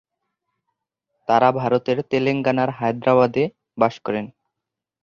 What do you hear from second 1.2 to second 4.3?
তাঁরা ভারতের তেলেঙ্গানার হায়দ্রাবাদে বাস করেন।